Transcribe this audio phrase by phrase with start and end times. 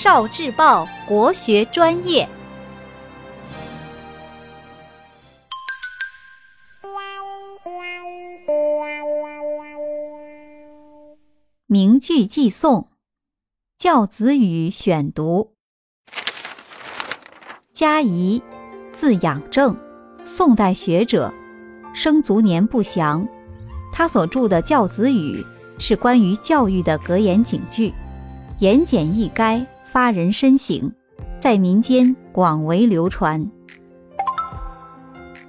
[0.00, 2.28] 少智报国学专业，
[11.66, 12.82] 名句寄诵，
[13.76, 15.54] 《教子语》选读。
[17.72, 18.40] 嘉仪，
[18.92, 19.76] 字养正，
[20.24, 21.34] 宋代学者，
[21.92, 23.26] 生卒年不详。
[23.92, 25.42] 他所著的《教子语》
[25.80, 27.92] 是关于教育的格言警句，
[28.60, 30.92] 言简意赅，发人深省，
[31.38, 33.50] 在民间广为流传。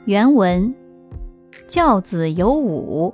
[0.05, 0.73] 原文：
[1.67, 3.13] 教子有五，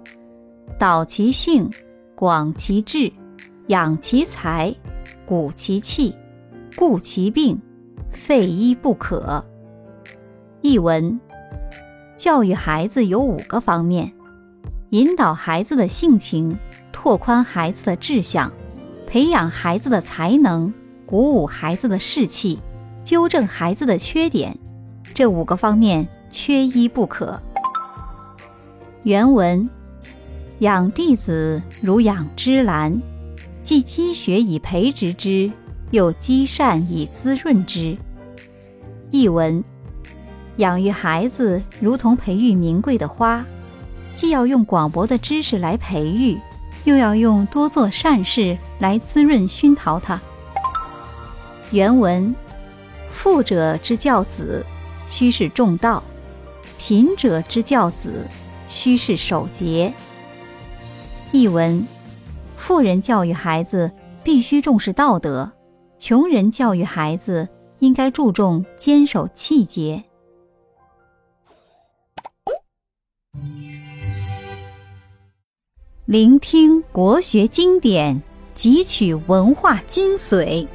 [0.78, 1.68] 导其性，
[2.14, 3.12] 广其志，
[3.70, 4.72] 养其才，
[5.26, 6.16] 鼓其气，
[6.76, 7.60] 固其病，
[8.12, 9.44] 废医不可。
[10.62, 11.20] 译文：
[12.16, 14.14] 教育孩子有五个方面。
[14.92, 16.56] 引导孩子的性情，
[16.92, 18.52] 拓宽孩子的志向，
[19.08, 20.72] 培养孩子的才能，
[21.06, 22.60] 鼓舞孩子的士气，
[23.04, 24.58] 纠正孩子的缺点，
[25.14, 27.40] 这五个方面缺一不可。
[29.04, 29.70] 原文：
[30.60, 33.00] 养弟子如养芝兰，
[33.62, 35.52] 既积学以培植之，
[35.92, 37.96] 又积善以滋润之。
[39.12, 39.64] 译文：
[40.58, 43.46] 养育孩子如同培育名贵的花。
[44.16, 46.38] 既要用广博的知识来培育，
[46.86, 50.20] 又要用多做善事来滋润熏陶他。
[51.72, 52.34] 原文：
[53.10, 54.66] 富者之教子，
[55.08, 56.02] 须是重道；
[56.78, 58.26] 贫者之教子，
[58.68, 59.92] 须是守节。
[61.32, 61.86] 译文：
[62.56, 63.92] 富人教育孩子
[64.24, 65.52] 必须重视道德，
[65.98, 67.50] 穷人教育孩子
[67.80, 70.04] 应该注重坚守气节。
[76.06, 78.22] 聆听国学经典，
[78.56, 80.68] 汲取文化精髓，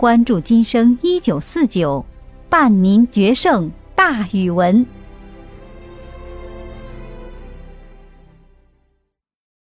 [0.00, 2.02] 关注今生一九四九，
[2.48, 4.86] 伴您决胜大语文。